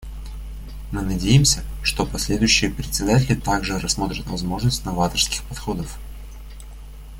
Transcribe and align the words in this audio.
Мы 0.89 1.03
надеемся, 1.03 1.63
что 1.83 2.07
последующие 2.07 2.71
председатели 2.71 3.35
также 3.35 3.77
рассмотрят 3.77 4.25
возможность 4.25 4.83
новаторских 4.83 5.43
подходов. 5.43 5.99